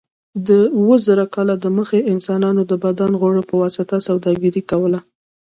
[0.47, 0.49] د
[0.79, 4.99] اوه زره کاله دمخه انسانانو د بدن غړو په واسطه سوداګري کوله.